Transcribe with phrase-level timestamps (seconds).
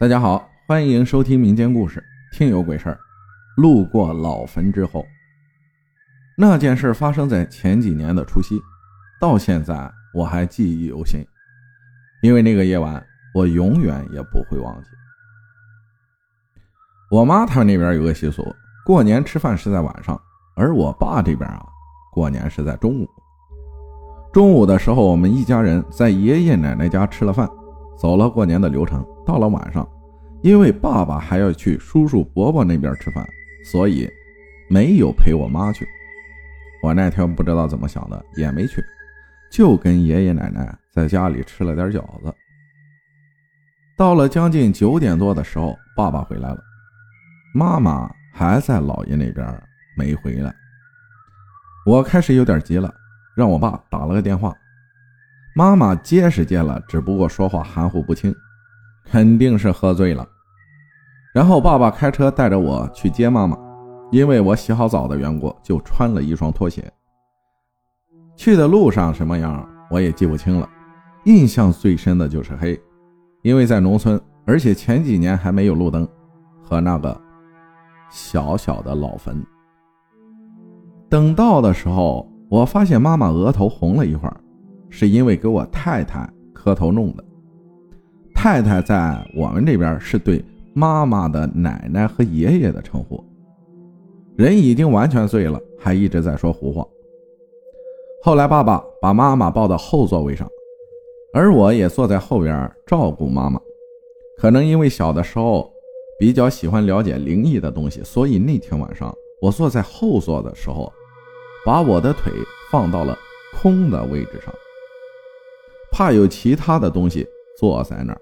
[0.00, 1.98] 大家好，欢迎收听民间故事
[2.38, 2.94] 《听有鬼事儿》。
[3.60, 5.04] 路过老坟之后，
[6.36, 8.60] 那件事发生在前几年的除夕，
[9.20, 11.18] 到现在我还记忆犹新，
[12.22, 14.88] 因为那个夜晚我永远也不会忘记。
[17.10, 18.54] 我妈他们那边有个习俗，
[18.86, 20.16] 过年吃饭是在晚上，
[20.54, 21.66] 而我爸这边啊，
[22.12, 23.08] 过年是在中午。
[24.32, 27.50] 中午的时候，我们一家人在爷爷奶奶家吃了饭。
[28.00, 29.86] 走了过年的流程，到了晚上，
[30.42, 33.28] 因为爸爸还要去叔叔伯伯那边吃饭，
[33.70, 34.08] 所以
[34.70, 35.86] 没有陪我妈去。
[36.82, 38.82] 我那天不知道怎么想的，也没去，
[39.52, 42.34] 就跟爷爷奶奶在家里吃了点饺子。
[43.98, 46.58] 到了将近九点多的时候，爸爸回来了，
[47.52, 49.62] 妈妈还在姥爷那边
[49.94, 50.54] 没回来。
[51.84, 52.90] 我开始有点急了，
[53.36, 54.56] 让我爸打了个电话。
[55.54, 58.34] 妈妈接是接了，只不过说话含糊不清，
[59.10, 60.26] 肯定是喝醉了。
[61.32, 63.56] 然后爸爸开车带着我去接妈妈，
[64.10, 66.90] 因为我洗好澡的缘故，就穿了一双拖鞋。
[68.36, 70.68] 去的路上什么样我也记不清了，
[71.24, 72.80] 印象最深的就是黑，
[73.42, 76.06] 因为在农村，而且前几年还没有路灯，
[76.62, 77.20] 和那个
[78.10, 79.44] 小小的老坟。
[81.08, 84.40] 等到的时候，我发现妈妈额头红了一会儿。
[84.90, 87.22] 是因为给我太太磕头弄的。
[88.40, 90.40] 太太在我们这边是对
[90.72, 93.20] 妈妈的奶奶和爷爷的称呼。
[94.36, 96.86] 人已经完全醉了，还一直在说胡话。
[98.22, 100.48] 后来爸爸把妈妈抱到后座位上，
[101.34, 103.60] 而我也坐在后边照顾妈妈。
[104.36, 105.68] 可能因为小的时候
[106.16, 110.92] 比较喜欢了解灵异的东西，所以那天晚上我坐在后座的时候，
[111.66, 112.32] 把我的腿
[112.70, 113.18] 放到了
[113.60, 114.54] 空的位置上。
[115.90, 117.26] 怕有其他的东西
[117.58, 118.20] 坐在那儿。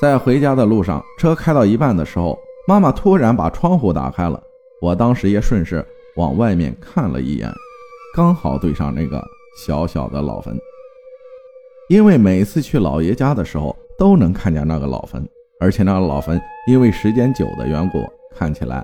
[0.00, 4.42] 在回家的路上，车开到一半的时候，妈妈突然把窗户打开了。
[4.80, 5.84] 我当时也顺势
[6.16, 7.52] 往外面看了一眼，
[8.14, 9.22] 刚好对上那个
[9.58, 10.58] 小小的老坟。
[11.90, 15.22] 因为每次去老爷家的时候，都能看见那个老坟，
[15.60, 17.98] 而且那个老坟因为时间久的缘故，
[18.34, 18.82] 看起来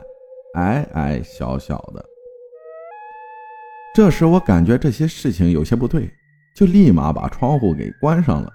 [0.57, 2.05] 矮矮小小的。
[3.95, 6.11] 这时我感觉这些事情有些不对。
[6.55, 8.51] 就立马把窗户给关上了，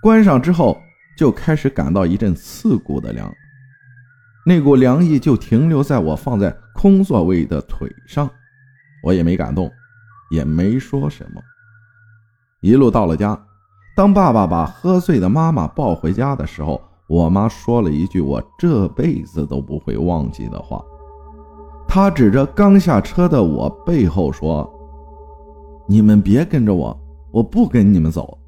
[0.00, 0.76] 关上之后
[1.16, 3.32] 就开始感到一阵刺骨的凉，
[4.46, 8.28] 那股凉意就停留在我放在空座位的腿上，
[9.02, 9.70] 我也没敢动，
[10.30, 11.40] 也没说什么。
[12.60, 13.38] 一路到了家，
[13.96, 20.84] 当爸爸把喝醉的妈妈抱回家的时候，我妈说了一句我这辈子都不会忘记的话，
[21.86, 24.68] 她指着刚下车的我背后说
[25.86, 26.98] ：“你们别跟着我。”
[27.34, 28.38] 我不跟你们走。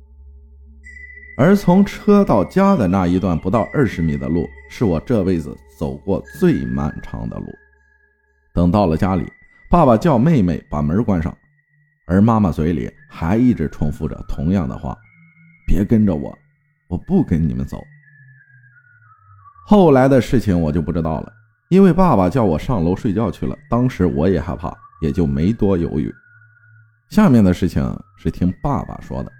[1.36, 7.46] 而从车到家的那一段不到二十米的路，是我这辈子走过最漫长的路。
[8.54, 9.30] 等到了家里，
[9.70, 11.36] 爸爸叫妹妹把门关上，
[12.06, 14.96] 而妈妈嘴里还一直重复着同样的话
[15.68, 16.36] ：“别跟着我，
[16.88, 17.84] 我不跟你们走。”
[19.68, 21.30] 后来的事情我就不知道了，
[21.68, 23.54] 因为爸爸叫我上楼睡觉去了。
[23.68, 24.72] 当时我也害怕，
[25.02, 26.10] 也就没多犹豫。
[27.10, 27.84] 下面的事情
[28.16, 29.30] 是听爸爸说的。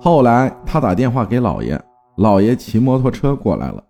[0.00, 1.80] 后来他打电话给姥爷，
[2.16, 3.82] 姥爷骑摩托车过来了，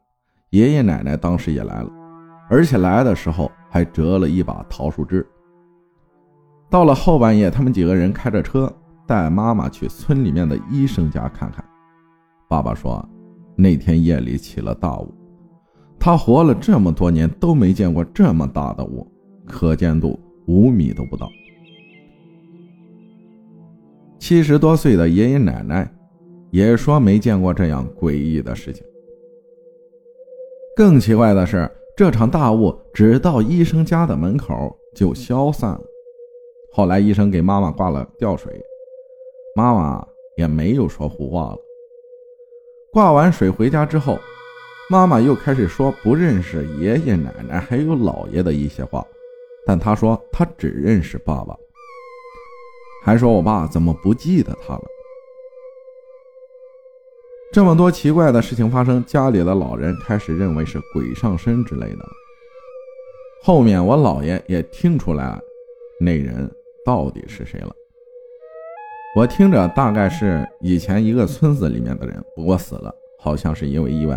[0.50, 1.90] 爷爷奶奶当时也来了，
[2.48, 5.26] 而且来的时候还折了一把桃树枝。
[6.70, 8.72] 到了后半夜，他们几个人开着车
[9.06, 11.64] 带妈妈去村里面的医生家看看。
[12.48, 13.06] 爸爸说，
[13.54, 15.14] 那天夜里起了大雾，
[15.98, 19.06] 他活了这么多年都没见过这么大的雾，
[19.46, 21.28] 可见度五米都不到。
[24.18, 25.90] 七十多岁的爷爷奶奶
[26.50, 28.84] 也说没见过这样诡异的事情。
[30.76, 35.82] 更奇怪的是，这场大雾只到医生家的门口就消散了。
[36.72, 38.52] 后来医生给妈妈挂了吊水，
[39.56, 41.58] 妈妈也没有说胡话了。
[42.92, 44.18] 挂完水回家之后，
[44.88, 49.04] 妈妈又开始说不认识爷爷奶奶还有姥爷的一些话，
[49.66, 51.56] 但她说她只认识爸爸。
[53.02, 54.84] 还说我爸怎么不记得他了？
[57.58, 61.98] 这么多奇怪的事情发生，家里的老人开始认为是鬼上身之类的。
[63.42, 65.36] 后面我姥爷也听出来
[66.00, 66.48] 那人
[66.86, 67.74] 到底是谁了。
[69.16, 74.16] 我听着大概是以前一个村子里面的人，不过死了，好像是因为意外。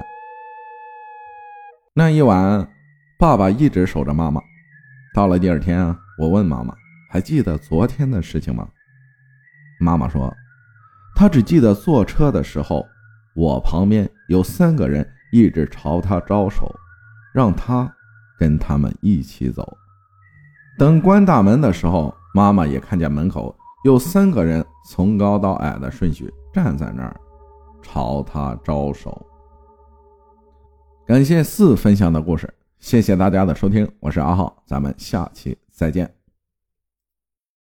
[1.96, 2.72] 那一晚，
[3.18, 4.40] 爸爸一直守着妈妈。
[5.16, 5.84] 到了第二天，
[6.20, 6.76] 我问妈妈。
[7.10, 8.70] 还记得昨天的事情吗？
[9.80, 10.32] 妈妈说，
[11.16, 12.86] 她只记得坐车的时候，
[13.36, 16.74] 我旁边有三个人一直朝他招手，
[17.34, 17.92] 让他
[18.38, 19.78] 跟他们一起走。
[20.78, 27.16] 等关大门的时候，妈妈也看见门口有三个人从高到矮的顺序站在那儿，
[27.82, 29.26] 朝他招手。
[31.06, 36.21] 感谢四分享的故事，谢谢大家的收听，我是阿浩，咱们下期再见。